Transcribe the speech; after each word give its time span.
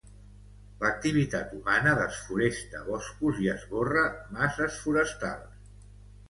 L'activitat 0.85 1.51
humana 1.57 1.93
desforesta 1.99 2.81
boscos 2.87 3.43
i 3.45 3.51
esborra 3.53 4.07
masses 4.39 4.81
forestals. 4.87 5.71